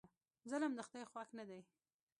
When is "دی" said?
1.49-1.59